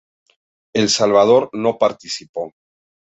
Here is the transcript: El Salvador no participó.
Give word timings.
El 0.73 0.89
Salvador 0.89 1.51
no 1.53 1.77
participó. 1.77 2.51